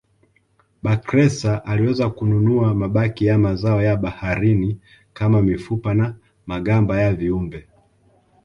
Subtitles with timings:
[0.83, 4.79] Bakhresa aliweza kununua mabaki ya mazao ya baharini
[5.13, 6.15] kama mifupa na
[6.47, 7.67] magamba ya viumbe